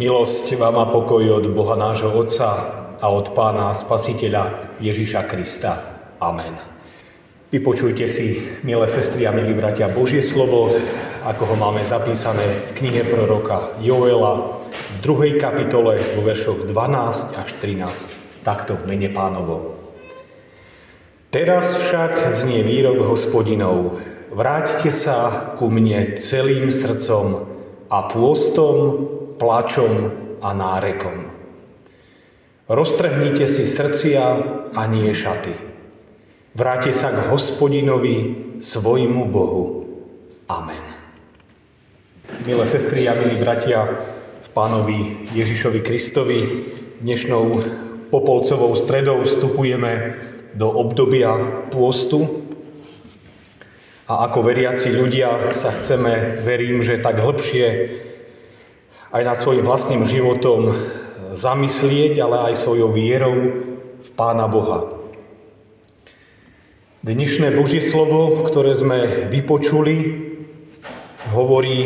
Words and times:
Milosť 0.00 0.56
vám 0.56 0.80
a 0.80 0.88
pokoj 0.88 1.20
od 1.28 1.52
Boha 1.52 1.76
nášho 1.76 2.08
Otca 2.16 2.48
a 2.96 3.06
od 3.12 3.36
Pána 3.36 3.76
Spasiteľa 3.76 4.72
Ježiša 4.80 5.28
Krista. 5.28 5.76
Amen. 6.16 6.56
Vypočujte 7.52 8.08
si, 8.08 8.40
milé 8.64 8.88
sestry 8.88 9.28
a 9.28 9.36
milí 9.36 9.52
bratia, 9.52 9.92
Božie 9.92 10.24
slovo, 10.24 10.72
ako 11.20 11.52
ho 11.52 11.56
máme 11.60 11.84
zapísané 11.84 12.64
v 12.72 12.80
knihe 12.80 13.12
proroka 13.12 13.76
Joela 13.84 14.64
v 14.72 14.98
druhej 15.04 15.36
kapitole 15.36 16.00
vo 16.16 16.24
veršoch 16.24 16.64
12 16.64 17.36
až 17.36 17.50
13, 17.60 18.40
takto 18.40 18.80
v 18.80 18.96
mene 18.96 19.12
pánovo. 19.12 19.76
Teraz 21.28 21.76
však 21.76 22.32
znie 22.32 22.64
výrok 22.64 23.04
hospodinov, 23.04 24.00
vráťte 24.32 24.88
sa 24.88 25.52
ku 25.60 25.68
mne 25.68 26.16
celým 26.16 26.72
srdcom 26.72 27.44
a 27.92 28.08
pôstom, 28.08 29.19
plačom 29.40 29.92
a 30.44 30.52
nárekom. 30.52 31.32
Roztrhnite 32.68 33.48
si 33.48 33.64
srdcia 33.64 34.24
a 34.76 34.82
nie 34.84 35.08
šaty. 35.16 35.56
Vráte 36.52 36.92
sa 36.92 37.08
k 37.08 37.24
hospodinovi, 37.32 38.16
svojmu 38.60 39.24
Bohu. 39.32 39.64
Amen. 40.44 40.84
Milé 42.44 42.64
sestry 42.68 43.08
a 43.08 43.16
milí 43.16 43.40
bratia 43.40 43.88
v 44.44 44.48
pánovi 44.52 45.32
Ježišovi 45.32 45.80
Kristovi, 45.80 46.40
dnešnou 47.00 47.64
popolcovou 48.12 48.76
stredou 48.76 49.24
vstupujeme 49.24 50.20
do 50.52 50.68
obdobia 50.68 51.64
pôstu, 51.72 52.44
a 54.10 54.26
ako 54.26 54.42
veriaci 54.42 54.90
ľudia 54.90 55.54
sa 55.54 55.70
chceme, 55.70 56.42
verím, 56.42 56.82
že 56.82 56.98
tak 56.98 57.22
hĺbšie 57.22 57.66
aj 59.10 59.22
nad 59.26 59.34
svojim 59.34 59.66
vlastným 59.66 60.06
životom 60.06 60.70
zamyslieť, 61.34 62.22
ale 62.22 62.50
aj 62.50 62.62
svojou 62.62 62.94
vierou 62.94 63.36
v 63.98 64.08
Pána 64.14 64.46
Boha. 64.46 64.86
Dnešné 67.02 67.50
Božie 67.58 67.82
slovo, 67.82 68.46
ktoré 68.46 68.70
sme 68.70 69.26
vypočuli, 69.26 69.96
hovorí 71.34 71.78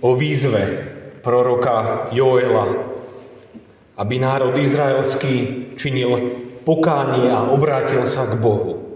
o 0.00 0.16
výzve 0.16 0.88
proroka 1.20 2.08
Joela, 2.16 2.96
aby 4.00 4.14
národ 4.16 4.56
izraelský 4.56 5.68
činil 5.76 6.32
pokánie 6.64 7.28
a 7.28 7.50
obrátil 7.52 8.08
sa 8.08 8.24
k 8.24 8.40
Bohu. 8.40 8.87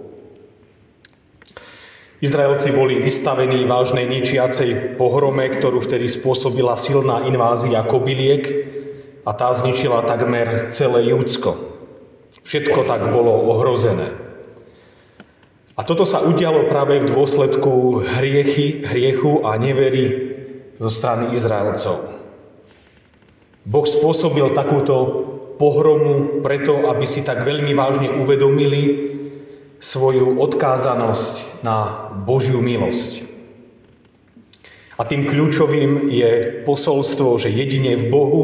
Izraelci 2.23 2.71
boli 2.71 3.03
vystavení 3.03 3.67
vážnej 3.67 4.07
ničiacej 4.07 4.95
pohrome, 4.95 5.51
ktorú 5.51 5.83
vtedy 5.83 6.07
spôsobila 6.07 6.79
silná 6.79 7.27
invázia 7.27 7.83
kobyliek 7.83 8.47
a 9.27 9.35
tá 9.35 9.51
zničila 9.51 10.07
takmer 10.07 10.71
celé 10.71 11.11
Júdsko. 11.11 11.59
Všetko 12.47 12.87
tak 12.87 13.11
bolo 13.11 13.43
ohrozené. 13.51 14.15
A 15.75 15.83
toto 15.83 16.07
sa 16.07 16.23
udialo 16.23 16.71
práve 16.71 17.03
v 17.03 17.11
dôsledku 17.11 18.07
hriechy, 18.07 18.87
hriechu 18.87 19.43
a 19.43 19.59
nevery 19.59 20.39
zo 20.79 20.95
strany 20.95 21.35
Izraelcov. 21.35 22.07
Boh 23.67 23.87
spôsobil 23.87 24.47
takúto 24.55 24.95
pohromu 25.59 26.39
preto, 26.39 26.87
aby 26.87 27.03
si 27.03 27.27
tak 27.27 27.43
veľmi 27.43 27.75
vážne 27.75 28.15
uvedomili, 28.15 29.12
svoju 29.83 30.39
odkázanosť 30.39 31.67
na 31.67 32.09
Božiu 32.23 32.63
milosť. 32.63 33.27
A 34.95 35.03
tým 35.03 35.27
kľúčovým 35.27 36.07
je 36.07 36.63
posolstvo, 36.63 37.35
že 37.35 37.51
jedine 37.51 37.99
v 37.99 38.07
Bohu 38.07 38.43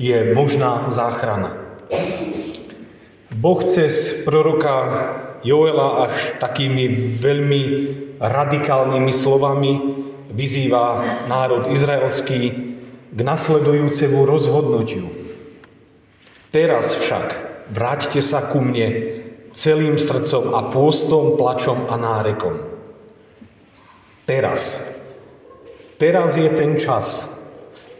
je 0.00 0.32
možná 0.32 0.88
záchrana. 0.88 1.60
Boh 3.28 3.60
cez 3.60 4.24
proroka 4.24 4.88
Joela 5.44 6.08
až 6.08 6.40
takými 6.40 6.88
veľmi 6.96 7.62
radikálnymi 8.16 9.12
slovami 9.12 9.72
vyzýva 10.32 11.04
národ 11.28 11.68
izraelský 11.68 12.40
k 13.12 13.18
nasledujúcemu 13.20 14.24
rozhodnutiu. 14.24 15.12
Teraz 16.48 16.96
však 16.96 17.26
vráťte 17.68 18.24
sa 18.24 18.44
ku 18.48 18.64
mne 18.64 19.19
celým 19.52 19.98
srdcom 19.98 20.54
a 20.54 20.70
pôstom, 20.70 21.34
plačom 21.34 21.90
a 21.90 21.94
nárekom. 21.98 22.54
Teraz. 24.26 24.78
Teraz 25.98 26.38
je 26.38 26.48
ten 26.54 26.78
čas. 26.78 27.28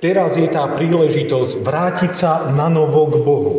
Teraz 0.00 0.40
je 0.40 0.48
tá 0.48 0.64
príležitosť 0.72 1.60
vrátiť 1.60 2.12
sa 2.14 2.48
na 2.54 2.72
novo 2.72 3.04
k 3.10 3.14
Bohu. 3.20 3.54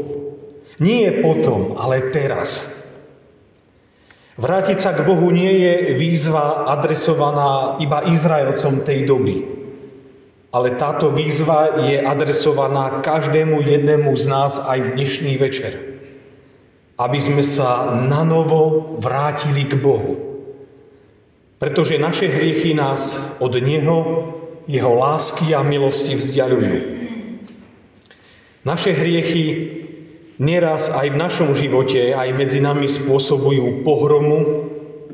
Nie 0.81 1.21
potom, 1.21 1.77
ale 1.77 2.09
teraz. 2.09 2.73
Vrátiť 4.39 4.77
sa 4.81 4.97
k 4.97 5.05
Bohu 5.05 5.29
nie 5.29 5.61
je 5.61 5.73
výzva 5.93 6.65
adresovaná 6.65 7.77
iba 7.77 8.07
Izraelcom 8.09 8.81
tej 8.81 9.05
doby. 9.05 9.45
Ale 10.49 10.73
táto 10.79 11.13
výzva 11.13 11.85
je 11.85 12.01
adresovaná 12.01 13.03
každému 13.05 13.61
jednému 13.61 14.09
z 14.17 14.25
nás 14.25 14.57
aj 14.65 14.79
v 14.81 14.91
dnešný 14.97 15.33
večer 15.37 15.90
aby 16.97 17.19
sme 17.19 17.43
sa 17.45 17.95
na 17.95 18.25
novo 18.25 18.95
vrátili 18.99 19.67
k 19.67 19.77
Bohu. 19.79 20.31
Pretože 21.61 22.01
naše 22.01 22.25
hriechy 22.25 22.73
nás 22.73 23.37
od 23.37 23.53
Neho, 23.61 23.99
Jeho 24.65 24.93
lásky 24.93 25.53
a 25.53 25.61
milosti 25.61 26.17
vzdialujú. 26.17 26.75
Naše 28.61 28.93
hriechy 28.93 29.45
nieraz 30.41 30.89
aj 30.89 31.13
v 31.13 31.21
našom 31.21 31.49
živote, 31.53 32.13
aj 32.13 32.29
medzi 32.33 32.61
nami 32.61 32.89
spôsobujú 32.89 33.85
pohromu, 33.85 34.69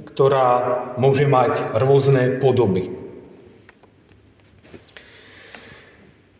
ktorá 0.07 0.49
môže 0.95 1.27
mať 1.27 1.75
rôzne 1.75 2.39
podoby. 2.39 2.95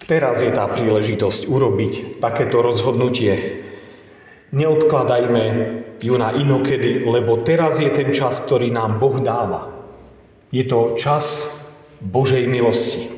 Teraz 0.08 0.40
je 0.40 0.48
tá 0.56 0.72
príležitosť 0.72 1.52
urobiť 1.52 2.24
takéto 2.24 2.64
rozhodnutie 2.64 3.67
Neodkladajme 4.52 5.44
ju 6.00 6.16
na 6.16 6.32
inokedy, 6.32 7.04
lebo 7.04 7.42
teraz 7.44 7.84
je 7.84 7.90
ten 7.92 8.16
čas, 8.16 8.40
ktorý 8.40 8.72
nám 8.72 9.02
Boh 9.02 9.20
dáva. 9.20 9.74
Je 10.54 10.64
to 10.64 10.96
čas 10.96 11.52
Božej 12.00 12.48
milosti. 12.48 13.12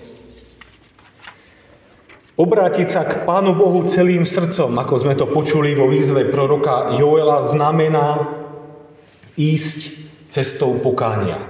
Obrátiť 2.40 2.88
sa 2.88 3.04
k 3.04 3.28
Pánu 3.28 3.52
Bohu 3.52 3.84
celým 3.84 4.24
srdcom, 4.24 4.72
ako 4.80 4.96
sme 4.96 5.14
to 5.20 5.28
počuli 5.28 5.76
vo 5.76 5.92
výzve 5.92 6.24
proroka 6.32 6.96
Joela, 6.96 7.44
znamená 7.44 8.32
ísť 9.36 10.08
cestou 10.32 10.80
pokánia. 10.80 11.44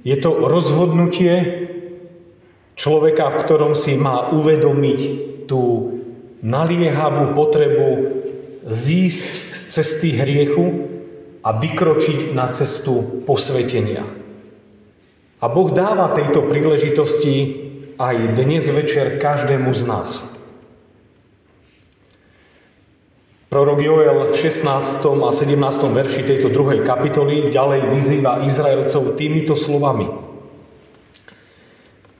Je 0.00 0.16
to 0.16 0.48
rozhodnutie 0.48 1.68
človeka, 2.72 3.28
v 3.28 3.40
ktorom 3.44 3.72
si 3.76 4.00
má 4.00 4.32
uvedomiť 4.32 5.00
tú 5.44 5.92
naliehavú 6.40 7.36
potrebu 7.36 8.19
zísť 8.64 9.30
z 9.56 9.60
cesty 9.72 10.08
hriechu 10.12 10.88
a 11.40 11.56
vykročiť 11.56 12.36
na 12.36 12.52
cestu 12.52 13.24
posvetenia. 13.24 14.04
A 15.40 15.46
Boh 15.48 15.72
dáva 15.72 16.12
tejto 16.12 16.44
príležitosti 16.44 17.68
aj 17.96 18.36
dnes 18.36 18.68
večer 18.68 19.16
každému 19.16 19.72
z 19.72 19.82
nás. 19.88 20.10
Prorok 23.50 23.82
Joel 23.82 24.30
v 24.30 24.36
16. 24.36 25.02
a 25.26 25.30
17. 25.34 25.58
verši 25.90 26.22
tejto 26.22 26.54
druhej 26.54 26.86
kapitoly 26.86 27.50
ďalej 27.50 27.90
vyzýva 27.90 28.46
Izraelcov 28.46 29.18
týmito 29.18 29.58
slovami. 29.58 30.06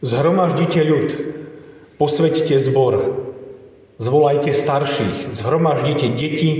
Zhromaždite 0.00 0.81
ľud, 0.81 1.09
posveďte 2.00 2.56
zbor, 2.59 3.19
Zvolajte 4.00 4.56
starších, 4.56 5.29
zhromaždite 5.29 6.08
deti 6.17 6.50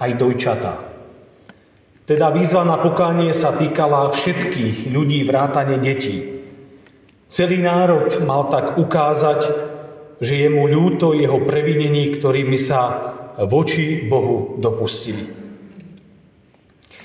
aj 0.00 0.16
dojčatá. 0.16 0.80
Teda 2.08 2.32
výzva 2.32 2.64
na 2.64 2.80
pokánie 2.80 3.36
sa 3.36 3.52
týkala 3.52 4.08
všetkých 4.08 4.88
ľudí 4.88 5.20
vrátane 5.28 5.76
detí. 5.76 6.40
Celý 7.28 7.60
národ 7.60 8.08
mal 8.24 8.48
tak 8.48 8.80
ukázať, 8.80 9.40
že 10.24 10.40
je 10.40 10.48
mu 10.48 10.64
ľúto 10.64 11.12
jeho 11.12 11.36
previnení, 11.44 12.16
ktorými 12.16 12.56
sa 12.56 13.12
voči 13.44 14.08
Bohu 14.08 14.56
dopustili. 14.56 15.28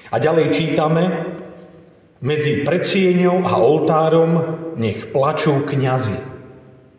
A 0.07 0.15
ďalej 0.23 0.55
čítame, 0.55 1.03
medzi 2.23 2.63
predsieňou 2.63 3.43
a 3.43 3.59
oltárom 3.59 4.31
nech 4.79 5.11
plačú 5.11 5.67
kňazi, 5.67 6.15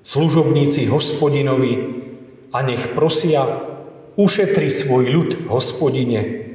služobníci 0.05 0.93
hospodinovi, 0.93 2.02
a 2.53 2.59
nech 2.61 2.93
prosia, 2.93 3.49
ušetri 4.21 4.69
svoj 4.69 5.05
ľud, 5.09 5.31
hospodine, 5.49 6.53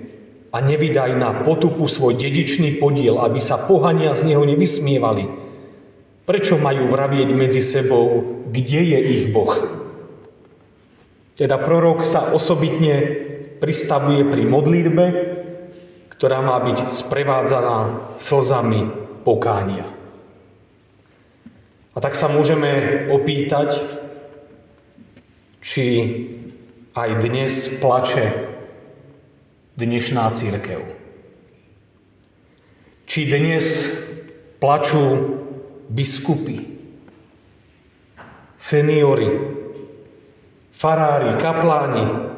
a 0.54 0.64
nevydaj 0.64 1.12
na 1.20 1.44
potupu 1.44 1.86
svoj 1.86 2.16
dedičný 2.16 2.80
podiel, 2.80 3.20
aby 3.20 3.38
sa 3.38 3.60
pohania 3.60 4.16
z 4.16 4.32
neho 4.32 4.48
nevysmievali. 4.48 5.28
Prečo 6.24 6.56
majú 6.58 6.88
vravieť 6.88 7.30
medzi 7.36 7.60
sebou, 7.60 8.24
kde 8.48 8.82
je 8.96 9.00
ich 9.00 9.24
Boh? 9.32 9.54
Teda 11.38 11.62
prorok 11.62 12.02
sa 12.02 12.34
osobitne 12.34 13.26
pristavuje 13.62 14.26
pri 14.26 14.44
modlitbe, 14.50 15.06
ktorá 16.18 16.42
má 16.42 16.58
byť 16.58 16.90
sprevádzaná 16.90 17.78
slzami 18.18 18.90
pokánia. 19.22 19.86
A 21.94 21.98
tak 22.02 22.18
sa 22.18 22.30
môžeme 22.30 23.06
opýtať, 23.14 23.82
či 25.68 25.84
aj 26.96 27.28
dnes 27.28 27.84
plače 27.84 28.32
dnešná 29.76 30.32
církev. 30.32 30.80
Či 33.04 33.20
dnes 33.28 33.92
plačú 34.64 35.04
biskupy, 35.92 36.64
seniory, 38.56 39.28
farári, 40.72 41.36
kapláni, 41.36 42.32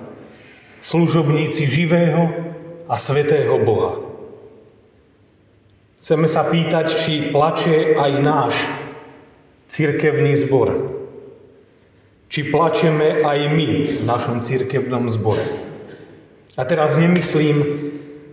služobníci 0.81 1.69
živého 1.69 2.33
a 2.89 2.97
svetého 2.97 3.61
Boha. 3.61 3.93
Chceme 6.01 6.25
sa 6.25 6.49
pýtať, 6.49 6.85
či 6.97 7.29
plače 7.29 7.93
aj 7.93 8.11
náš 8.25 8.55
cirkevný 9.69 10.33
zbor. 10.33 10.98
Či 12.29 12.53
plačeme 12.53 13.25
aj 13.25 13.39
my 13.49 13.69
v 13.99 14.03
našom 14.05 14.45
cirkevnom 14.45 15.09
zbore. 15.09 15.41
A 16.53 16.61
teraz 16.61 16.93
nemyslím 16.95 17.57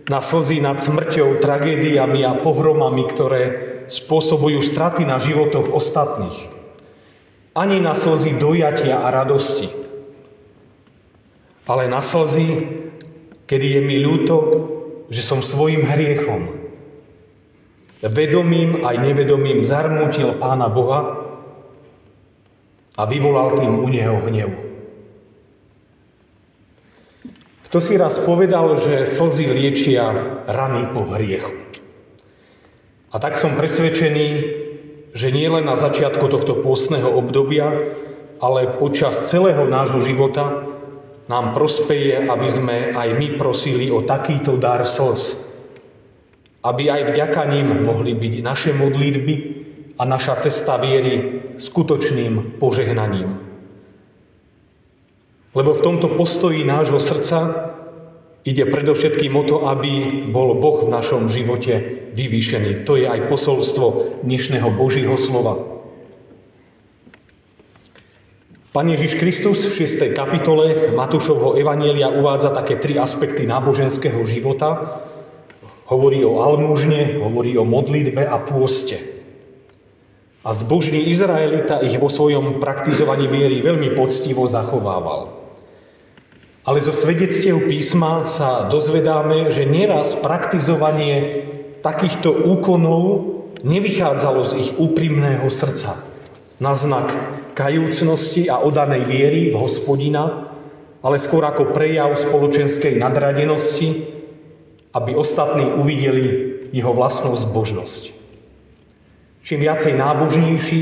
na 0.07 0.21
slzy 0.21 0.61
nad 0.63 0.79
smrťou, 0.79 1.41
tragédiami 1.41 2.21
a 2.23 2.37
pohromami, 2.39 3.03
ktoré 3.09 3.41
spôsobujú 3.89 4.63
straty 4.63 5.03
na 5.03 5.19
životoch 5.19 5.73
ostatných. 5.73 6.37
Ani 7.57 7.81
na 7.81 7.97
slzy 7.97 8.37
dojatia 8.37 9.01
a 9.01 9.09
radosti. 9.09 9.67
Ale 11.67 11.89
na 11.91 11.99
slzy, 11.99 12.69
kedy 13.49 13.67
je 13.75 13.81
mi 13.83 13.97
ľúto, 13.99 14.35
že 15.09 15.25
som 15.25 15.41
svojim 15.41 15.83
hriechom, 15.83 16.53
vedomým 18.05 18.85
aj 18.85 18.95
nevedomým 19.01 19.65
zarmútil 19.65 20.37
Pána 20.37 20.69
Boha 20.69 21.26
a 22.97 23.05
vyvolal 23.05 23.53
tým 23.53 23.85
u 23.85 23.87
Neho 23.87 24.17
hnevu. 24.25 24.61
Kto 27.69 27.77
si 27.83 27.99
raz 27.99 28.17
povedal, 28.17 28.79
že 28.79 29.05
slzy 29.05 29.45
liečia 29.53 30.09
rany 30.47 30.87
po 30.95 31.03
hriechu. 31.13 31.53
A 33.11 33.19
tak 33.19 33.35
som 33.35 33.59
presvedčený, 33.59 34.27
že 35.11 35.27
nie 35.35 35.47
len 35.51 35.67
na 35.67 35.75
začiatku 35.75 36.25
tohto 36.31 36.63
pôstneho 36.63 37.11
obdobia, 37.11 37.91
ale 38.39 38.79
počas 38.79 39.29
celého 39.29 39.67
nášho 39.67 39.99
života 39.99 40.63
nám 41.27 41.51
prospeje, 41.51 42.23
aby 42.23 42.47
sme 42.47 42.75
aj 42.95 43.09
my 43.19 43.27
prosili 43.35 43.91
o 43.91 43.99
takýto 43.99 44.55
dar 44.55 44.87
slz. 44.87 45.43
Aby 46.63 46.87
aj 46.87 47.11
vďaka 47.11 47.41
ním 47.51 47.83
mohli 47.83 48.15
byť 48.15 48.33
naše 48.43 48.71
modlitby 48.71 49.35
a 49.99 50.03
naša 50.07 50.39
cesta 50.47 50.79
viery 50.79 51.36
skutočným 51.57 52.61
požehnaním. 52.61 53.43
Lebo 55.57 55.73
v 55.73 55.83
tomto 55.83 56.13
postoji 56.13 56.61
nášho 56.61 57.01
srdca 57.01 57.73
ide 58.45 58.63
predovšetkým 58.69 59.33
o 59.35 59.43
to, 59.43 59.65
aby 59.65 60.23
bol 60.29 60.53
Boh 60.55 60.85
v 60.85 60.93
našom 60.93 61.27
živote 61.27 62.05
vyvýšený. 62.13 62.85
To 62.85 62.95
je 62.95 63.09
aj 63.09 63.25
posolstvo 63.25 64.21
dnešného 64.21 64.69
Božího 64.71 65.17
slova. 65.17 65.77
Pán 68.69 68.93
Ježiš 68.93 69.17
Kristus 69.17 69.65
v 69.65 69.89
6. 69.89 70.13
kapitole 70.13 70.93
Matúšovho 70.93 71.57
Evanielia 71.57 72.13
uvádza 72.13 72.53
také 72.53 72.77
tri 72.77 73.01
aspekty 73.01 73.49
náboženského 73.49 74.21
života. 74.29 75.01
Hovorí 75.89 76.21
o 76.21 76.45
almužne, 76.45 77.17
hovorí 77.17 77.57
o 77.57 77.65
modlitbe 77.65 78.21
a 78.21 78.37
pôste. 78.37 79.16
A 80.47 80.55
zbožný 80.55 81.11
Izraelita 81.11 81.83
ich 81.83 81.99
vo 81.99 82.07
svojom 82.07 82.63
praktizovaní 82.63 83.27
viery 83.27 83.59
veľmi 83.59 83.91
poctivo 83.99 84.47
zachovával. 84.47 85.35
Ale 86.63 86.79
zo 86.79 86.95
svedectiev 86.95 87.67
písma 87.67 88.23
sa 88.31 88.71
dozvedáme, 88.71 89.51
že 89.51 89.67
nieraz 89.67 90.15
praktizovanie 90.15 91.43
takýchto 91.83 92.31
úkonov 92.31 93.03
nevychádzalo 93.59 94.41
z 94.47 94.53
ich 94.55 94.71
úprimného 94.79 95.51
srdca. 95.51 95.99
Na 96.63 96.71
znak 96.79 97.11
kajúcnosti 97.51 98.47
a 98.47 98.63
odanej 98.63 99.03
viery 99.03 99.41
v 99.51 99.59
hospodina, 99.59 100.47
ale 101.03 101.19
skôr 101.19 101.43
ako 101.43 101.75
prejav 101.75 102.15
spoločenskej 102.15 102.95
nadradenosti, 102.95 104.15
aby 104.95 105.11
ostatní 105.11 105.75
uvideli 105.75 106.55
jeho 106.71 106.95
vlastnú 106.95 107.35
zbožnosť. 107.35 108.16
Čím 109.47 109.63
viacej 109.63 109.95
nábožnejší, 109.95 110.81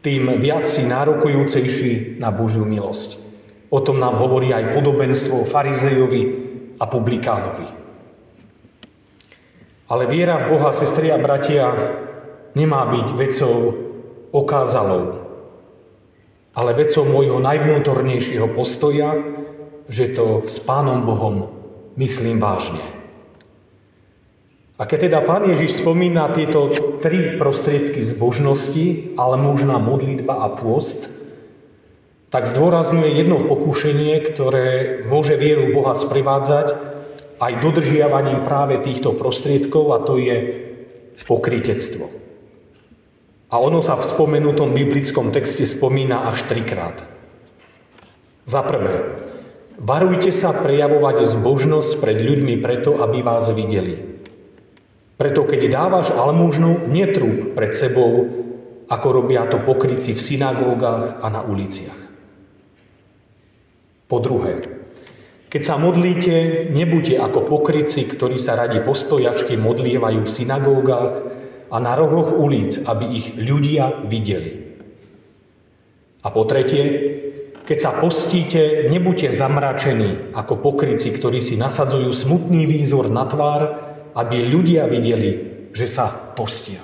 tým 0.00 0.40
viac 0.40 0.64
si 0.64 0.88
nárokujúcejší 0.88 2.16
na 2.16 2.32
Božiu 2.32 2.64
milosť. 2.64 3.20
O 3.68 3.84
tom 3.84 4.00
nám 4.00 4.16
hovorí 4.16 4.56
aj 4.56 4.72
podobenstvo 4.72 5.44
farizejovi 5.44 6.22
a 6.80 6.88
publikánovi. 6.88 7.68
Ale 9.84 10.08
viera 10.08 10.40
v 10.40 10.56
Boha, 10.56 10.72
sestri 10.72 11.12
a 11.12 11.20
bratia, 11.20 11.68
nemá 12.56 12.88
byť 12.88 13.08
vecou 13.12 13.56
okázalou, 14.32 15.28
ale 16.56 16.72
vecou 16.72 17.04
môjho 17.04 17.36
najvnútornejšieho 17.36 18.48
postoja, 18.56 19.12
že 19.92 20.16
to 20.16 20.48
s 20.48 20.56
Pánom 20.56 21.04
Bohom 21.04 21.52
myslím 22.00 22.40
vážne. 22.40 22.97
A 24.78 24.86
keď 24.86 25.10
teda 25.10 25.26
Pán 25.26 25.42
Ježiš 25.50 25.82
spomína 25.82 26.30
tieto 26.30 26.70
tri 27.02 27.34
prostriedky 27.34 27.98
zbožnosti, 27.98 29.18
ale 29.18 29.34
možná 29.34 29.82
modlitba 29.82 30.38
a 30.38 30.54
pôst, 30.54 31.10
tak 32.30 32.46
zdôrazňuje 32.46 33.10
jedno 33.18 33.42
pokušenie, 33.42 34.22
ktoré 34.22 35.02
môže 35.10 35.34
vieru 35.34 35.74
Boha 35.74 35.98
sprivádzať 35.98 36.78
aj 37.42 37.52
dodržiavaním 37.58 38.46
práve 38.46 38.78
týchto 38.78 39.18
prostriedkov 39.18 39.84
a 39.90 39.98
to 40.06 40.14
je 40.14 40.36
pokrytectvo. 41.26 42.06
A 43.48 43.58
ono 43.58 43.82
sa 43.82 43.96
v 43.98 44.06
spomenutom 44.06 44.76
biblickom 44.76 45.34
texte 45.34 45.64
spomína 45.66 46.28
až 46.28 46.46
trikrát. 46.46 47.02
Za 48.44 48.60
prvé, 48.62 49.24
varujte 49.80 50.30
sa 50.30 50.52
prejavovať 50.52 51.24
zbožnosť 51.26 51.98
pred 51.98 52.20
ľuďmi 52.20 52.60
preto, 52.60 53.00
aby 53.00 53.24
vás 53.24 53.48
videli. 53.56 54.17
Preto 55.18 55.42
keď 55.42 55.60
dávaš 55.66 56.14
almužnu, 56.14 56.86
netrúb 56.86 57.58
pred 57.58 57.74
sebou, 57.74 58.30
ako 58.86 59.08
robia 59.10 59.50
to 59.50 59.58
pokryci 59.58 60.14
v 60.14 60.22
synagógach 60.22 61.18
a 61.18 61.26
na 61.26 61.42
uliciach. 61.42 62.00
Po 64.08 64.22
druhé, 64.22 64.62
keď 65.50 65.62
sa 65.64 65.74
modlíte, 65.76 66.70
nebuďte 66.70 67.18
ako 67.18 67.44
pokryci, 67.44 68.06
ktorí 68.06 68.38
sa 68.38 68.56
radi 68.56 68.78
postojačky 68.78 69.58
modlievajú 69.58 70.22
v 70.22 70.30
synagógach 70.30 71.26
a 71.68 71.76
na 71.82 71.98
rohoch 71.98 72.32
ulic, 72.32 72.86
aby 72.86 73.04
ich 73.12 73.26
ľudia 73.36 74.06
videli. 74.06 74.78
A 76.22 76.30
po 76.30 76.46
tretie, 76.46 76.84
keď 77.66 77.78
sa 77.80 77.90
postíte, 77.96 78.86
nebuďte 78.86 79.34
zamračení 79.34 80.32
ako 80.32 80.62
pokryci, 80.62 81.12
ktorí 81.12 81.42
si 81.42 81.60
nasadzujú 81.60 82.08
smutný 82.12 82.64
výzor 82.64 83.12
na 83.12 83.28
tvár, 83.28 83.87
aby 84.18 84.42
ľudia 84.42 84.90
videli, 84.90 85.30
že 85.70 85.86
sa 85.86 86.10
postia. 86.10 86.82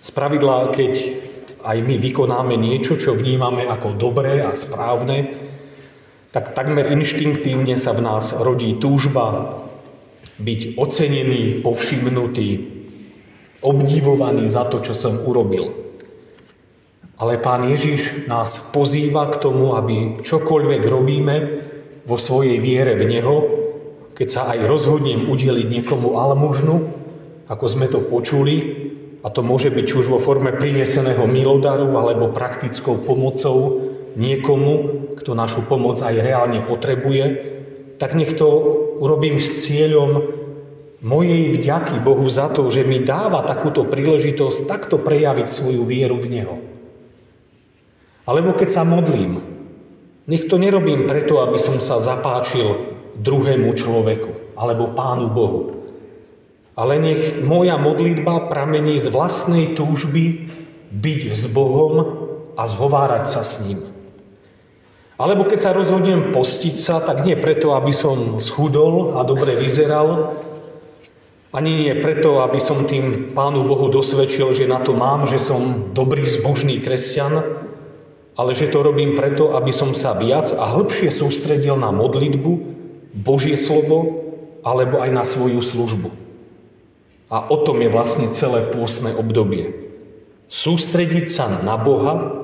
Spravidla, 0.00 0.72
keď 0.72 0.92
aj 1.60 1.76
my 1.84 2.00
vykonáme 2.00 2.56
niečo, 2.56 2.96
čo 2.96 3.12
vnímame 3.12 3.68
ako 3.68 3.92
dobré 4.00 4.40
a 4.40 4.56
správne, 4.56 5.36
tak 6.32 6.56
takmer 6.56 6.88
inštinktívne 6.88 7.76
sa 7.76 7.92
v 7.92 8.08
nás 8.08 8.32
rodí 8.32 8.80
túžba 8.80 9.60
byť 10.40 10.80
ocenený, 10.80 11.60
povšimnutý, 11.60 12.48
obdivovaný 13.60 14.48
za 14.48 14.64
to, 14.72 14.80
čo 14.80 14.96
som 14.96 15.20
urobil. 15.20 15.76
Ale 17.20 17.36
Pán 17.36 17.68
Ježiš 17.68 18.24
nás 18.24 18.72
pozýva 18.72 19.28
k 19.28 19.36
tomu, 19.36 19.76
aby 19.76 20.24
čokoľvek 20.24 20.82
robíme 20.88 21.36
vo 22.08 22.16
svojej 22.16 22.56
viere 22.56 22.96
v 22.96 23.04
Neho, 23.04 23.59
keď 24.20 24.28
sa 24.28 24.52
aj 24.52 24.68
rozhodnem 24.68 25.32
udeliť 25.32 25.64
niekomu 25.64 26.20
almužnu, 26.20 26.76
ako 27.48 27.64
sme 27.64 27.88
to 27.88 28.04
počuli, 28.04 28.56
a 29.24 29.32
to 29.32 29.40
môže 29.40 29.72
byť 29.72 29.86
už 29.96 30.12
vo 30.12 30.20
forme 30.20 30.52
prineseného 30.52 31.24
milodaru 31.24 31.88
alebo 31.96 32.28
praktickou 32.28 33.00
pomocou 33.00 33.80
niekomu, 34.20 34.72
kto 35.16 35.32
našu 35.32 35.64
pomoc 35.64 36.04
aj 36.04 36.20
reálne 36.20 36.60
potrebuje, 36.68 37.24
tak 37.96 38.12
nech 38.12 38.36
to 38.36 38.44
urobím 39.00 39.40
s 39.40 39.64
cieľom 39.64 40.36
mojej 41.00 41.56
vďaky 41.56 42.04
Bohu 42.04 42.28
za 42.28 42.52
to, 42.52 42.68
že 42.68 42.84
mi 42.84 43.00
dáva 43.00 43.40
takúto 43.48 43.88
príležitosť 43.88 44.68
takto 44.68 45.00
prejaviť 45.00 45.48
svoju 45.48 45.88
vieru 45.88 46.20
v 46.20 46.28
Neho. 46.28 46.56
Alebo 48.28 48.52
keď 48.52 48.68
sa 48.68 48.82
modlím, 48.84 49.40
nech 50.28 50.44
to 50.44 50.60
nerobím 50.60 51.08
preto, 51.08 51.40
aby 51.40 51.56
som 51.56 51.80
sa 51.80 51.96
zapáčil 52.04 52.89
druhému 53.20 53.70
človeku 53.76 54.56
alebo 54.56 54.92
Pánu 54.96 55.28
Bohu. 55.28 55.62
Ale 56.74 56.96
nech 56.96 57.40
moja 57.44 57.76
modlitba 57.76 58.48
pramení 58.48 58.96
z 58.96 59.12
vlastnej 59.12 59.76
túžby 59.76 60.48
byť 60.90 61.20
s 61.36 61.44
Bohom 61.52 61.94
a 62.56 62.62
zhovárať 62.64 63.24
sa 63.28 63.44
s 63.44 63.60
ním. 63.64 63.84
Alebo 65.20 65.44
keď 65.44 65.58
sa 65.60 65.76
rozhodnem 65.76 66.32
postiť 66.32 66.74
sa, 66.80 66.96
tak 67.04 67.28
nie 67.28 67.36
preto, 67.36 67.76
aby 67.76 67.92
som 67.92 68.40
schudol 68.40 69.20
a 69.20 69.24
dobre 69.28 69.52
vyzeral, 69.52 70.32
ani 71.50 71.76
nie 71.76 71.94
preto, 71.98 72.46
aby 72.46 72.62
som 72.62 72.86
tým 72.86 73.34
Pánu 73.34 73.66
Bohu 73.66 73.90
dosvedčil, 73.90 74.54
že 74.54 74.70
na 74.70 74.78
to 74.80 74.94
mám, 74.94 75.26
že 75.26 75.42
som 75.42 75.90
dobrý, 75.90 76.22
zbožný 76.22 76.78
kresťan, 76.78 77.42
ale 78.38 78.54
že 78.54 78.70
to 78.70 78.86
robím 78.86 79.18
preto, 79.18 79.58
aby 79.58 79.74
som 79.74 79.90
sa 79.92 80.14
viac 80.14 80.54
a 80.54 80.78
hĺbšie 80.78 81.10
sústredil 81.10 81.74
na 81.74 81.90
modlitbu, 81.90 82.69
Božie 83.14 83.58
slovo, 83.58 84.26
alebo 84.60 85.00
aj 85.00 85.10
na 85.10 85.24
svoju 85.24 85.60
službu. 85.64 86.10
A 87.30 87.46
o 87.46 87.56
tom 87.62 87.78
je 87.80 87.90
vlastne 87.90 88.28
celé 88.34 88.66
pôstne 88.74 89.14
obdobie. 89.14 89.74
Sústrediť 90.50 91.30
sa 91.30 91.46
na 91.62 91.78
Boha 91.78 92.42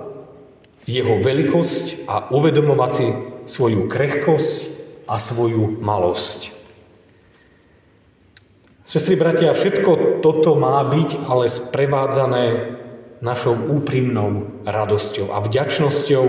jeho 0.87 1.19
veľkosť 1.19 2.07
a 2.07 2.31
uvedomovať 2.31 2.93
si 2.95 3.07
svoju 3.51 3.91
krehkosť 3.91 4.57
a 5.11 5.19
svoju 5.19 5.83
malosť. 5.83 6.55
Sestri, 8.87 9.19
bratia, 9.19 9.51
všetko 9.51 10.23
toto 10.23 10.55
má 10.55 10.79
byť 10.87 11.27
ale 11.27 11.51
sprevádzané 11.51 12.45
našou 13.19 13.59
úprimnou 13.59 14.63
radosťou 14.63 15.35
a 15.35 15.43
vďačnosťou, 15.43 16.27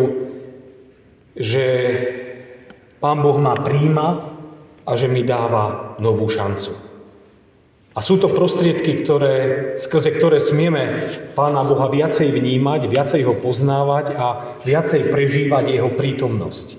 že 1.38 1.66
Pán 2.98 3.22
Boh 3.22 3.38
ma 3.38 3.54
príjma 3.54 4.34
a 4.88 4.92
že 4.98 5.06
mi 5.06 5.22
dáva 5.22 5.98
novú 6.02 6.26
šancu. 6.26 6.74
A 7.98 8.00
sú 8.06 8.22
to 8.22 8.30
prostriedky, 8.30 9.02
ktoré, 9.02 9.74
skrze 9.74 10.14
ktoré 10.14 10.38
smieme 10.38 11.10
Pána 11.34 11.66
Boha 11.66 11.90
viacej 11.90 12.30
vnímať, 12.30 12.86
viacej 12.86 13.26
ho 13.26 13.34
poznávať 13.34 14.14
a 14.14 14.28
viacej 14.62 15.10
prežívať 15.10 15.74
jeho 15.74 15.90
prítomnosť. 15.98 16.78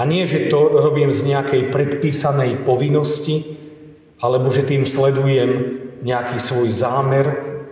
A 0.00 0.08
nie, 0.08 0.24
že 0.24 0.48
to 0.48 0.80
robím 0.80 1.12
z 1.12 1.28
nejakej 1.28 1.68
predpísanej 1.68 2.64
povinnosti, 2.64 3.44
alebo 4.24 4.48
že 4.48 4.64
tým 4.64 4.88
sledujem 4.88 5.84
nejaký 6.00 6.40
svoj 6.40 6.72
zámer, 6.72 7.26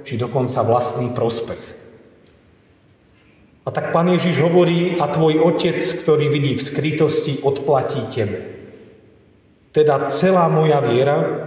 či 0.04 0.20
dokonca 0.20 0.60
vlastný 0.60 1.16
prospech. 1.16 1.75
A 3.66 3.74
tak 3.74 3.90
Pán 3.90 4.06
Ježiš 4.06 4.38
hovorí, 4.46 4.94
a 5.02 5.10
tvoj 5.10 5.42
otec, 5.42 5.76
ktorý 5.76 6.30
vidí 6.30 6.54
v 6.54 6.62
skrytosti, 6.62 7.42
odplatí 7.42 8.06
tebe. 8.06 8.54
Teda 9.74 10.06
celá 10.06 10.46
moja 10.46 10.78
viera 10.78 11.46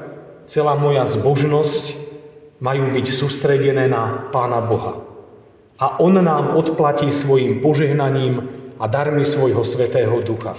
celá 0.49 0.73
moja 0.73 1.05
zbožnosť 1.05 1.93
majú 2.57 2.89
byť 2.89 3.05
sústredené 3.05 3.85
na 3.85 4.33
Pána 4.33 4.65
Boha. 4.65 5.05
A 5.77 6.01
On 6.01 6.11
nám 6.11 6.57
odplatí 6.57 7.13
svojim 7.13 7.61
požehnaním 7.61 8.49
a 8.81 8.89
darmi 8.89 9.23
svojho 9.23 9.61
Svetého 9.61 10.17
Ducha. 10.25 10.57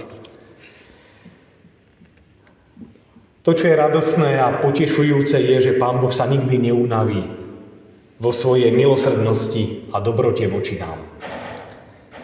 To, 3.41 3.51
čo 3.51 3.67
je 3.67 3.75
radosné 3.75 4.39
a 4.39 4.53
potešujúce, 4.63 5.35
je, 5.35 5.57
že 5.59 5.77
Pán 5.77 5.99
Boh 5.99 6.13
sa 6.13 6.29
nikdy 6.29 6.71
neunaví 6.71 7.27
vo 8.21 8.31
svojej 8.31 8.71
milosrdnosti 8.71 9.91
a 9.91 9.99
dobrote 9.99 10.45
voči 10.47 10.77
nám. 10.79 11.01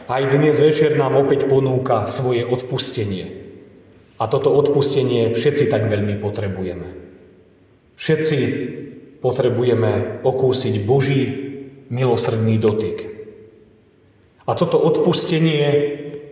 Aj 0.07 0.23
dnes 0.23 0.55
večer 0.55 0.95
nám 0.95 1.19
opäť 1.19 1.51
ponúka 1.51 2.07
svoje 2.07 2.47
odpustenie. 2.47 3.27
A 4.15 4.31
toto 4.31 4.55
odpustenie 4.55 5.35
všetci 5.35 5.67
tak 5.67 5.91
veľmi 5.91 6.15
potrebujeme. 6.23 6.95
Všetci 7.99 8.37
potrebujeme 9.19 10.23
okúsiť 10.23 10.75
Boží 10.87 11.21
milosrdný 11.91 12.55
dotyk. 12.55 12.97
A 14.47 14.55
toto 14.55 14.79
odpustenie, 14.79 15.67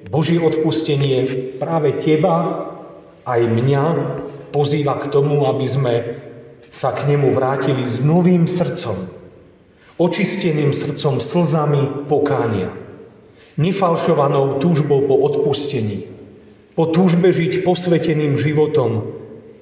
Boží 0.08 0.40
odpustenie 0.40 1.28
práve 1.60 2.00
teba 2.00 2.72
aj 3.28 3.42
mňa 3.44 3.84
pozýva 4.56 5.04
k 5.04 5.12
tomu, 5.12 5.44
aby 5.52 5.68
sme 5.68 5.94
sa 6.72 6.96
k 6.96 7.12
nemu 7.12 7.28
vrátili 7.36 7.84
s 7.84 8.00
novým 8.00 8.48
srdcom, 8.48 9.12
očisteným 10.00 10.72
srdcom 10.72 11.20
slzami 11.20 12.08
pokánia, 12.08 12.85
nefalšovanou 13.56 14.60
túžbou 14.60 15.04
po 15.08 15.16
odpustení, 15.20 16.08
po 16.76 16.92
túžbe 16.92 17.32
žiť 17.32 17.64
posveteným 17.64 18.36
životom 18.36 19.16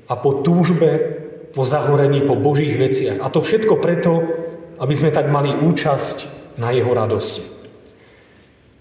a 0.10 0.14
po 0.18 0.42
túžbe 0.42 1.22
po 1.54 1.62
zahorení 1.62 2.26
po 2.26 2.34
Božích 2.34 2.74
veciach. 2.74 3.22
A 3.22 3.30
to 3.30 3.46
všetko 3.46 3.78
preto, 3.78 4.12
aby 4.82 4.94
sme 4.98 5.14
tak 5.14 5.30
mali 5.30 5.54
účasť 5.54 6.18
na 6.58 6.74
jeho 6.74 6.90
radosti. 6.90 7.46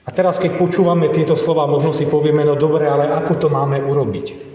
A 0.03 0.11
teraz, 0.11 0.41
keď 0.41 0.59
počúvame 0.59 1.13
tieto 1.13 1.39
slova, 1.39 1.69
možno 1.69 1.95
si 1.95 2.09
povieme, 2.09 2.43
no 2.43 2.59
dobre, 2.59 2.89
ale 2.89 3.13
ako 3.13 3.33
to 3.39 3.49
máme 3.53 3.79
urobiť? 3.79 4.51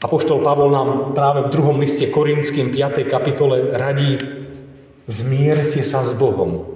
Apoštol 0.00 0.40
Pavol 0.40 0.70
nám 0.72 0.90
práve 1.12 1.44
v 1.44 1.52
druhom 1.52 1.76
liste 1.76 2.06
Korinským 2.08 2.70
5. 2.70 3.04
kapitole 3.10 3.74
radí, 3.74 4.16
zmierte 5.10 5.82
sa 5.82 6.06
s 6.06 6.14
Bohom. 6.14 6.75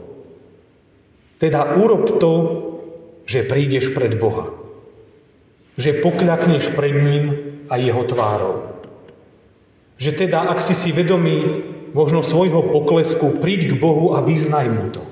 Teda 1.41 1.73
urob 1.81 2.21
to, 2.21 2.35
že 3.25 3.49
prídeš 3.49 3.97
pred 3.97 4.21
Boha. 4.21 4.53
Že 5.81 6.05
pokľakneš 6.05 6.77
pred 6.77 6.93
ním 7.01 7.25
a 7.73 7.81
jeho 7.81 8.05
tvárou. 8.05 8.77
Že 9.97 10.27
teda, 10.27 10.53
ak 10.53 10.61
si 10.61 10.77
si 10.77 10.93
vedomý 10.93 11.65
možno 11.97 12.21
svojho 12.21 12.69
poklesku, 12.69 13.41
príď 13.41 13.73
k 13.73 13.81
Bohu 13.81 14.13
a 14.13 14.21
vyznaj 14.21 14.67
mu 14.69 14.87
to. 14.93 15.03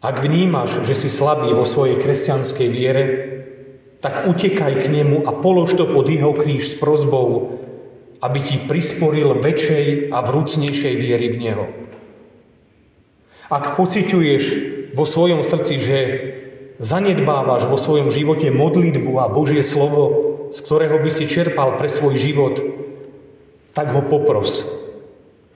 Ak 0.00 0.22
vnímaš, 0.22 0.86
že 0.86 0.94
si 0.96 1.12
slabý 1.12 1.52
vo 1.52 1.66
svojej 1.66 2.00
kresťanskej 2.00 2.68
viere, 2.70 3.04
tak 4.00 4.30
utekaj 4.30 4.80
k 4.80 4.86
nemu 4.88 5.28
a 5.28 5.36
polož 5.36 5.76
to 5.76 5.84
pod 5.84 6.08
jeho 6.08 6.32
kríž 6.32 6.72
s 6.72 6.74
prozbou, 6.80 7.60
aby 8.24 8.38
ti 8.40 8.56
prisporil 8.62 9.36
väčšej 9.36 10.08
a 10.08 10.24
vrúcnejšej 10.24 10.94
viery 10.96 11.36
v 11.36 11.36
Neho. 11.36 11.79
Ak 13.50 13.74
pociťuješ 13.74 14.44
vo 14.94 15.02
svojom 15.02 15.42
srdci, 15.42 15.74
že 15.82 15.98
zanedbávaš 16.78 17.66
vo 17.66 17.74
svojom 17.74 18.14
živote 18.14 18.48
modlitbu 18.54 19.12
a 19.18 19.26
Božie 19.26 19.66
slovo, 19.66 20.30
z 20.54 20.58
ktorého 20.62 21.02
by 21.02 21.10
si 21.10 21.26
čerpal 21.26 21.74
pre 21.74 21.90
svoj 21.90 22.14
život, 22.14 22.62
tak 23.74 23.90
ho 23.90 24.06
popros, 24.06 24.66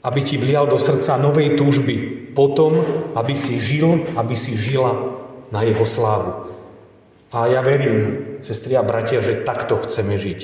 aby 0.03 0.21
ti 0.27 0.35
vlial 0.39 0.67
do 0.67 0.79
srdca 0.79 1.19
novej 1.19 1.55
túžby 1.55 2.27
potom, 2.35 2.83
aby 3.15 3.35
si 3.39 3.63
žil, 3.63 4.11
aby 4.19 4.35
si 4.35 4.59
žila 4.59 5.15
na 5.55 5.63
jeho 5.63 5.87
slávu. 5.87 6.51
A 7.35 7.51
ja 7.51 7.63
verím, 7.63 8.39
sestri 8.43 8.79
a 8.79 8.87
bratia, 8.87 9.19
že 9.19 9.43
takto 9.43 9.79
chceme 9.83 10.15
žiť. 10.15 10.41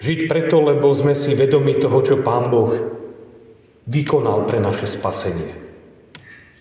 Žiť 0.00 0.20
preto, 0.32 0.64
lebo 0.64 0.88
sme 0.96 1.12
si 1.12 1.36
vedomi 1.36 1.76
toho, 1.76 2.00
čo 2.00 2.24
Pán 2.24 2.48
Boh 2.48 2.72
vykonal 3.84 4.48
pre 4.48 4.60
naše 4.60 4.88
spasenie. 4.88 5.69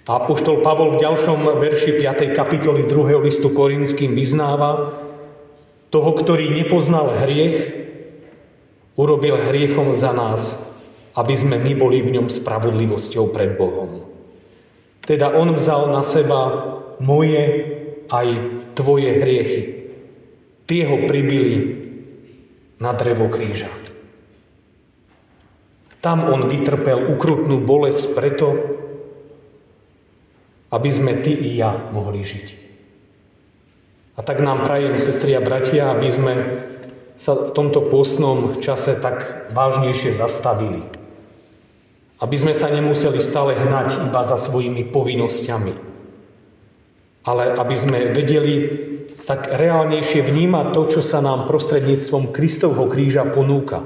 A 0.09 0.17
Apoštol 0.25 0.65
Pavol 0.65 0.97
v 0.97 1.05
ďalšom 1.05 1.61
verši 1.61 2.01
5. 2.01 2.33
kapitoly 2.33 2.89
2. 2.89 3.21
listu 3.21 3.53
Korinským 3.53 4.17
vyznáva, 4.17 4.89
toho, 5.93 6.11
ktorý 6.17 6.49
nepoznal 6.49 7.13
hriech, 7.13 7.77
urobil 8.97 9.37
hriechom 9.37 9.93
za 9.93 10.09
nás, 10.09 10.57
aby 11.13 11.37
sme 11.37 11.61
my 11.61 11.77
boli 11.77 12.01
v 12.01 12.17
ňom 12.17 12.25
spravodlivosťou 12.25 13.29
pred 13.29 13.53
Bohom. 13.53 14.01
Teda 15.05 15.29
on 15.29 15.53
vzal 15.53 15.93
na 15.93 16.01
seba 16.01 16.41
moje 16.97 17.69
aj 18.09 18.27
tvoje 18.73 19.13
hriechy. 19.13 19.93
Tie 20.65 20.89
ho 20.89 21.05
pribili 21.05 21.85
na 22.81 22.97
drevo 22.97 23.29
kríža. 23.29 23.69
Tam 26.01 26.25
on 26.25 26.49
vytrpel 26.49 27.13
ukrutnú 27.13 27.61
bolesť 27.61 28.17
preto, 28.17 28.78
aby 30.69 30.89
sme 30.89 31.17
ty 31.25 31.33
i 31.33 31.57
ja 31.57 31.73
mohli 31.93 32.21
žiť. 32.21 32.47
A 34.17 34.21
tak 34.21 34.43
nám 34.43 34.67
prajem, 34.67 34.99
sestri 34.99 35.33
a 35.33 35.41
bratia, 35.41 35.95
aby 35.95 36.09
sme 36.11 36.33
sa 37.19 37.35
v 37.35 37.51
tomto 37.55 37.87
pôstnom 37.87 38.59
čase 38.59 38.99
tak 38.99 39.47
vážnejšie 39.55 40.11
zastavili. 40.11 40.83
Aby 42.19 42.35
sme 42.35 42.53
sa 42.55 42.67
nemuseli 42.67 43.19
stále 43.23 43.55
hnať 43.55 44.11
iba 44.11 44.21
za 44.23 44.35
svojimi 44.35 44.91
povinnosťami. 44.91 45.73
Ale 47.23 47.43
aby 47.55 47.75
sme 47.75 48.11
vedeli 48.11 48.55
tak 49.23 49.55
reálnejšie 49.55 50.25
vnímať 50.25 50.65
to, 50.75 50.81
čo 50.99 51.01
sa 51.05 51.23
nám 51.23 51.47
prostredníctvom 51.47 52.35
Kristovho 52.35 52.91
kríža 52.91 53.23
ponúka. 53.23 53.85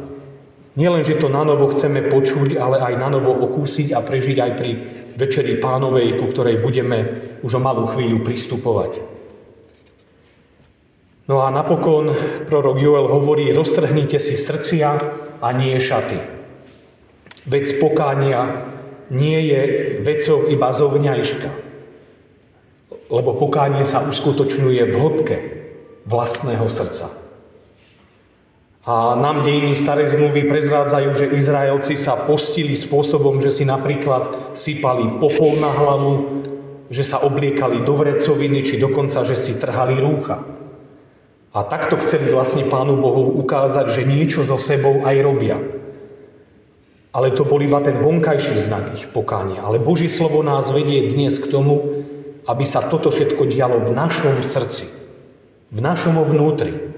Nielen, 0.74 1.06
že 1.06 1.22
to 1.22 1.30
na 1.30 1.46
chceme 1.70 2.10
počuť, 2.10 2.58
ale 2.58 2.82
aj 2.82 2.94
na 2.98 3.14
okúsiť 3.38 3.94
a 3.94 4.02
prežiť 4.02 4.38
aj 4.42 4.52
pri 4.58 4.72
Večeri 5.14 5.62
pánovej, 5.62 6.18
ku 6.18 6.30
ktorej 6.30 6.60
budeme 6.60 7.24
už 7.46 7.58
o 7.58 7.64
malú 7.64 7.86
chvíľu 7.86 8.26
pristupovať. 8.26 9.00
No 11.24 11.40
a 11.40 11.48
napokon 11.54 12.12
prorok 12.52 12.78
Joel 12.84 13.08
hovorí, 13.08 13.56
roztrhnite 13.56 14.20
si 14.20 14.36
srdcia 14.36 14.90
a 15.40 15.48
nie 15.56 15.80
šaty. 15.80 16.20
Vec 17.48 17.72
pokánia 17.80 18.68
nie 19.08 19.40
je 19.48 19.62
vecou 20.04 20.52
iba 20.52 20.68
zovňajška, 20.72 21.50
lebo 23.08 23.32
pokánie 23.40 23.88
sa 23.88 24.04
uskutočňuje 24.04 24.82
v 24.92 24.96
hĺbke 25.00 25.38
vlastného 26.04 26.68
srdca. 26.68 27.23
A 28.84 29.16
nám 29.16 29.48
dejiny 29.48 29.80
starej 29.80 30.12
zmluvy 30.12 30.44
prezrádzajú, 30.44 31.10
že 31.16 31.32
Izraelci 31.32 31.96
sa 31.96 32.20
postili 32.20 32.76
spôsobom, 32.76 33.40
že 33.40 33.48
si 33.48 33.64
napríklad 33.64 34.56
sypali 34.60 35.24
popol 35.24 35.56
na 35.56 35.72
hlavu, 35.72 36.44
že 36.92 37.08
sa 37.08 37.24
obliekali 37.24 37.80
do 37.88 37.96
vrecoviny, 37.96 38.60
či 38.60 38.76
dokonca, 38.76 39.24
že 39.24 39.40
si 39.40 39.56
trhali 39.56 40.04
rúcha. 40.04 40.44
A 41.56 41.64
takto 41.64 41.96
chceli 42.04 42.28
vlastne 42.28 42.68
Pánu 42.68 43.00
Bohu 43.00 43.40
ukázať, 43.40 43.88
že 43.88 44.04
niečo 44.04 44.44
so 44.44 44.60
sebou 44.60 45.08
aj 45.08 45.16
robia. 45.24 45.56
Ale 47.16 47.32
to 47.32 47.48
bol 47.48 47.64
iba 47.64 47.80
ten 47.80 48.04
vonkajší 48.04 48.58
znak 48.60 49.00
ich 49.00 49.08
pokánia. 49.16 49.64
Ale 49.64 49.80
Boží 49.80 50.12
slovo 50.12 50.44
nás 50.44 50.76
vedie 50.76 51.08
dnes 51.08 51.40
k 51.40 51.48
tomu, 51.48 52.04
aby 52.44 52.68
sa 52.68 52.84
toto 52.84 53.08
všetko 53.08 53.48
dialo 53.48 53.80
v 53.80 53.96
našom 53.96 54.44
srdci, 54.44 54.92
v 55.72 55.80
našom 55.80 56.20
vnútri. 56.20 56.93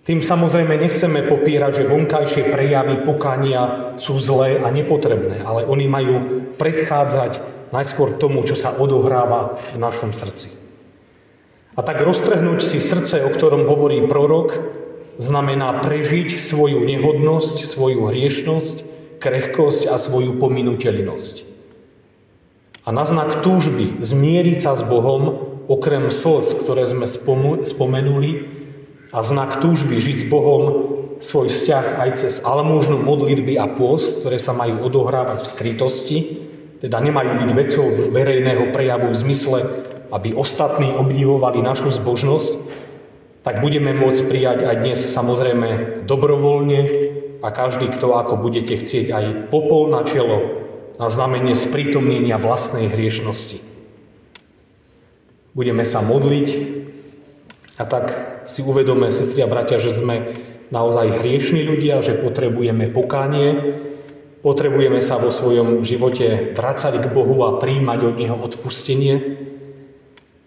Tým 0.00 0.24
samozrejme 0.24 0.80
nechceme 0.80 1.28
popírať, 1.28 1.84
že 1.84 1.90
vonkajšie 1.92 2.48
prejavy 2.48 3.04
pokania 3.04 3.92
sú 4.00 4.16
zlé 4.16 4.56
a 4.64 4.72
nepotrebné, 4.72 5.44
ale 5.44 5.68
oni 5.68 5.86
majú 5.86 6.14
predchádzať 6.56 7.44
najskôr 7.68 8.16
tomu, 8.16 8.40
čo 8.42 8.56
sa 8.56 8.72
odohráva 8.72 9.60
v 9.74 9.78
našom 9.78 10.16
srdci. 10.16 10.56
A 11.76 11.84
tak 11.84 12.00
roztrhnúť 12.00 12.60
si 12.64 12.80
srdce, 12.80 13.22
o 13.22 13.30
ktorom 13.30 13.68
hovorí 13.68 14.00
prorok, 14.08 14.58
znamená 15.20 15.84
prežiť 15.84 16.40
svoju 16.40 16.80
nehodnosť, 16.80 17.68
svoju 17.68 18.08
hriešnosť, 18.08 18.76
krehkosť 19.20 19.92
a 19.92 20.00
svoju 20.00 20.40
pominuteľnosť. 20.40 21.34
A 22.84 22.90
na 22.90 23.04
znak 23.04 23.44
túžby 23.44 24.00
zmieriť 24.00 24.58
sa 24.64 24.72
s 24.72 24.80
Bohom, 24.80 25.52
okrem 25.68 26.08
slz, 26.08 26.64
ktoré 26.64 26.88
sme 26.88 27.04
spomenuli, 27.62 28.59
a 29.10 29.18
znak 29.26 29.58
túžby 29.58 29.98
žiť 29.98 30.16
s 30.22 30.28
Bohom 30.30 30.62
svoj 31.20 31.52
vzťah 31.52 32.00
aj 32.00 32.10
cez 32.16 32.34
almúžnu 32.46 33.02
modlitby 33.02 33.60
a 33.60 33.68
pôst, 33.68 34.22
ktoré 34.22 34.40
sa 34.40 34.56
majú 34.56 34.80
odohrávať 34.86 35.44
v 35.44 35.50
skrytosti, 35.50 36.18
teda 36.80 36.96
nemajú 36.96 37.44
byť 37.44 37.50
vecou 37.52 37.86
verejného 38.08 38.72
prejavu 38.72 39.12
v 39.12 39.20
zmysle, 39.20 39.58
aby 40.10 40.32
ostatní 40.32 40.96
obdivovali 40.96 41.60
našu 41.60 41.92
zbožnosť, 41.92 42.56
tak 43.44 43.60
budeme 43.60 43.92
môcť 43.92 44.22
prijať 44.24 44.58
aj 44.64 44.76
dnes 44.80 44.98
samozrejme 45.00 45.68
dobrovoľne 46.08 46.80
a 47.40 47.48
každý, 47.52 47.88
kto 47.92 48.16
ako 48.16 48.40
budete 48.40 48.80
chcieť 48.80 49.06
aj 49.12 49.24
popol 49.52 49.92
na 49.92 50.04
čelo 50.04 50.60
na 51.00 51.08
znamenie 51.08 51.56
sprítomnenia 51.56 52.36
vlastnej 52.36 52.92
hriešnosti. 52.92 53.64
Budeme 55.56 55.84
sa 55.88 56.04
modliť 56.04 56.48
a 57.80 57.84
tak 57.88 58.29
si 58.44 58.60
uvedome, 58.64 59.12
sestri 59.12 59.44
a 59.44 59.48
bratia, 59.50 59.80
že 59.80 59.96
sme 59.96 60.36
naozaj 60.70 61.20
hriešni 61.20 61.66
ľudia, 61.66 62.00
že 62.00 62.18
potrebujeme 62.18 62.88
pokánie, 62.88 63.78
potrebujeme 64.40 65.02
sa 65.02 65.18
vo 65.18 65.28
svojom 65.28 65.82
živote 65.82 66.54
vracať 66.56 67.02
k 67.02 67.06
Bohu 67.12 67.44
a 67.44 67.58
príjmať 67.58 68.00
od 68.06 68.14
Neho 68.16 68.36
odpustenie. 68.38 69.14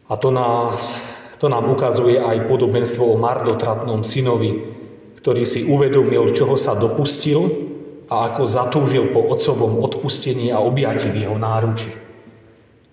A 0.10 0.18
to, 0.18 0.32
nás, 0.32 1.04
to 1.38 1.52
nám 1.52 1.70
ukazuje 1.70 2.18
aj 2.18 2.50
podobenstvo 2.50 3.04
o 3.04 3.20
mardotratnom 3.20 4.02
synovi, 4.02 4.74
ktorý 5.20 5.44
si 5.48 5.63
uvedomil, 5.63 6.32
čoho 6.36 6.60
sa 6.60 6.76
dopustil 6.76 7.72
a 8.12 8.32
ako 8.32 8.44
zatúžil 8.44 9.15
po 9.15 9.24
otcovom 9.32 9.80
odpustení 9.80 10.52
a 10.52 10.60
objati 10.60 11.08
v 11.08 11.24
jeho 11.28 11.38
náruči. 11.39 11.91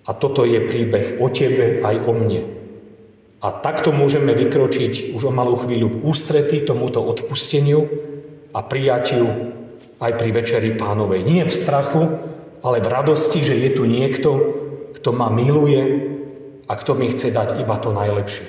A 0.06 0.14
toto 0.14 0.42
je 0.46 0.58
príbeh 0.64 1.22
o 1.22 1.26
tebe 1.30 1.82
aj 1.82 1.96
o 2.06 2.12
mne. 2.14 2.59
A 3.40 3.48
takto 3.56 3.88
môžeme 3.88 4.36
vykročiť 4.36 5.16
už 5.16 5.28
o 5.28 5.32
malú 5.32 5.56
chvíľu 5.56 5.96
v 5.96 6.12
ústrety 6.12 6.60
tomuto 6.60 7.00
odpusteniu 7.00 7.88
a 8.52 8.60
prijatiu 8.60 9.56
aj 9.96 10.12
pri 10.16 10.28
Večeri 10.32 10.76
pánovej. 10.76 11.24
Nie 11.24 11.48
v 11.48 11.52
strachu, 11.52 12.02
ale 12.60 12.84
v 12.84 12.88
radosti, 12.92 13.40
že 13.40 13.56
je 13.56 13.70
tu 13.72 13.88
niekto, 13.88 14.30
kto 15.00 15.16
ma 15.16 15.32
miluje 15.32 15.80
a 16.68 16.72
kto 16.76 16.92
mi 16.92 17.08
chce 17.08 17.32
dať 17.32 17.64
iba 17.64 17.80
to 17.80 17.96
najlepšie. 17.96 18.48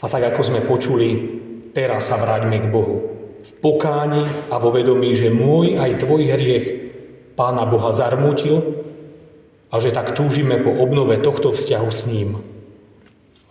A 0.00 0.08
tak 0.08 0.32
ako 0.32 0.40
sme 0.40 0.60
počuli, 0.64 1.08
teraz 1.76 2.08
sa 2.08 2.16
vráťme 2.16 2.64
k 2.64 2.72
Bohu. 2.72 2.96
V 3.44 3.52
pokáni 3.60 4.24
a 4.48 4.56
vo 4.56 4.72
vedomí, 4.72 5.12
že 5.12 5.28
môj 5.28 5.76
aj 5.76 6.00
tvoj 6.00 6.22
hriech 6.32 6.66
Pána 7.36 7.68
Boha 7.68 7.92
zarmútil 7.92 8.80
a 9.68 9.76
že 9.76 9.92
tak 9.92 10.16
túžime 10.16 10.56
po 10.56 10.72
obnove 10.72 11.20
tohto 11.20 11.52
vzťahu 11.52 11.90
s 11.92 12.08
ním. 12.08 12.55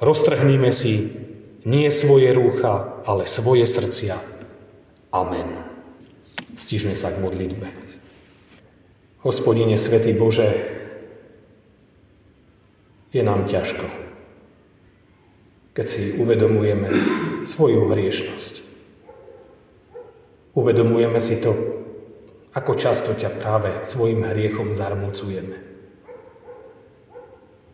Roztrhníme 0.05 0.69
si 0.69 1.09
nie 1.65 1.89
svoje 1.89 2.29
rúcha, 2.29 3.01
ale 3.09 3.25
svoje 3.25 3.65
srdcia. 3.65 4.13
Amen. 5.09 5.65
Stižme 6.53 6.93
sa 6.93 7.09
k 7.09 7.25
modlitbe. 7.25 7.65
Hospodine 9.25 9.73
Svetý 9.73 10.13
Bože, 10.13 10.53
je 13.09 13.23
nám 13.23 13.49
ťažko, 13.49 13.87
keď 15.73 15.85
si 15.89 16.21
uvedomujeme 16.21 16.91
svoju 17.41 17.89
hriešnosť. 17.89 18.53
Uvedomujeme 20.53 21.17
si 21.17 21.41
to, 21.41 21.55
ako 22.53 22.77
často 22.77 23.17
ťa 23.17 23.41
práve 23.41 23.81
svojim 23.81 24.21
hriechom 24.21 24.69
zarmúcujeme. 24.69 25.57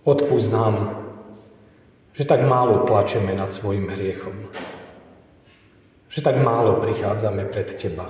Odpúsť 0.08 0.50
nám 0.54 1.01
že 2.12 2.24
tak 2.28 2.44
málo 2.44 2.84
plačeme 2.84 3.32
nad 3.32 3.52
svojim 3.52 3.88
hriechom. 3.88 4.36
Že 6.12 6.20
tak 6.22 6.36
málo 6.44 6.84
prichádzame 6.84 7.48
pred 7.48 7.72
Teba. 7.72 8.08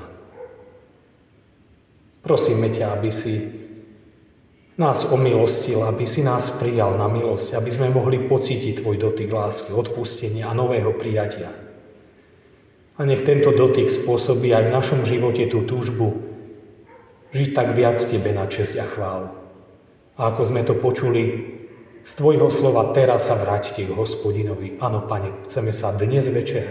Prosíme 2.22 2.70
ťa, 2.70 2.86
aby 2.98 3.10
si 3.14 3.34
nás 4.82 5.06
omilostil, 5.14 5.86
aby 5.86 6.10
si 6.10 6.26
nás 6.26 6.50
prijal 6.58 6.98
na 6.98 7.06
milosť, 7.06 7.54
aby 7.58 7.70
sme 7.70 7.94
mohli 7.94 8.26
pocítiť 8.26 8.82
Tvoj 8.82 8.98
dotyk 8.98 9.30
lásky, 9.30 9.74
odpustenia 9.78 10.50
a 10.50 10.58
nového 10.58 10.98
prijatia. 10.98 11.54
A 12.98 13.06
nech 13.06 13.22
tento 13.22 13.54
dotyk 13.54 13.90
spôsobí 13.90 14.50
aj 14.54 14.70
v 14.70 14.74
našom 14.74 15.02
živote 15.06 15.46
tú 15.50 15.66
túžbu 15.66 16.32
žiť 17.32 17.50
tak 17.54 17.78
viac 17.78 18.02
Tebe 18.02 18.34
na 18.34 18.50
česť 18.50 18.82
a 18.82 18.86
chválu. 18.86 19.30
A 20.18 20.34
ako 20.34 20.42
sme 20.42 20.62
to 20.66 20.74
počuli, 20.74 21.22
z 22.02 22.12
Tvojho 22.18 22.50
slova 22.50 22.90
teraz 22.98 23.30
sa 23.30 23.38
vráťte 23.38 23.86
k 23.86 23.94
hospodinovi. 23.94 24.82
Áno, 24.82 25.06
Pane, 25.06 25.46
chceme 25.46 25.70
sa 25.70 25.94
dnes 25.94 26.26
večer 26.34 26.66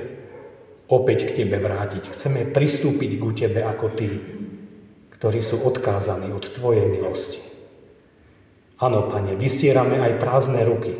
opäť 0.90 1.30
k 1.30 1.42
Tebe 1.42 1.62
vrátiť. 1.62 2.10
Chceme 2.10 2.50
pristúpiť 2.50 3.22
ku 3.22 3.30
Tebe 3.30 3.62
ako 3.62 3.86
Ty, 3.94 4.10
ktorí 5.14 5.38
sú 5.38 5.62
odkázaní 5.62 6.34
od 6.34 6.50
Tvojej 6.50 6.90
milosti. 6.90 7.38
Áno, 8.82 9.06
Pane, 9.06 9.38
vystierame 9.38 10.02
aj 10.02 10.18
prázdne 10.18 10.66
ruky 10.66 10.98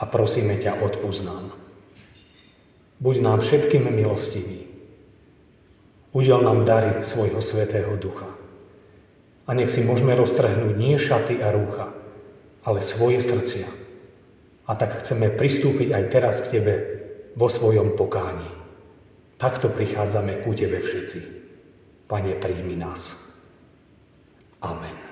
a 0.00 0.08
prosíme 0.08 0.56
ťa, 0.56 0.80
odpúsť 0.80 1.22
nám. 1.28 1.52
Buď 2.96 3.16
nám 3.20 3.44
všetkým 3.44 3.92
milostivý. 3.92 4.64
Udel 6.16 6.40
nám 6.40 6.64
dary 6.64 7.04
svojho 7.04 7.44
Svetého 7.44 7.92
Ducha. 8.00 8.28
A 9.44 9.52
nech 9.52 9.68
si 9.68 9.84
môžeme 9.84 10.16
roztrhnúť 10.16 10.74
nie 10.80 10.96
šaty 10.96 11.44
a 11.44 11.52
rúcha, 11.52 11.92
ale 12.64 12.80
svoje 12.84 13.20
srdcia. 13.20 13.68
A 14.68 14.72
tak 14.78 15.02
chceme 15.02 15.32
pristúpiť 15.34 15.90
aj 15.90 16.04
teraz 16.12 16.36
k 16.44 16.60
Tebe 16.60 16.74
vo 17.34 17.50
svojom 17.50 17.98
pokáni. 17.98 18.46
Takto 19.40 19.72
prichádzame 19.72 20.44
ku 20.44 20.54
Tebe 20.54 20.78
všetci. 20.78 21.20
Pane, 22.06 22.36
príjmi 22.36 22.76
nás. 22.76 23.32
Amen. 24.60 25.09